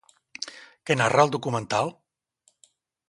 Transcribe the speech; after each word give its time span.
Què 0.89 0.95
narra 1.01 1.25
el 1.27 1.33
documental? 1.35 1.93